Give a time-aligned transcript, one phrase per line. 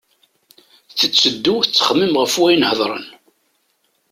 [0.97, 3.05] Tetteddu tettxemmim ɣef wayen hedren.